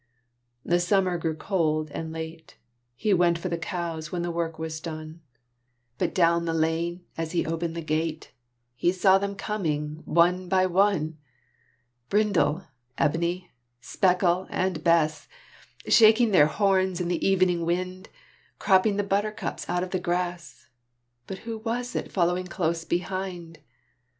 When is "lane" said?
6.55-7.03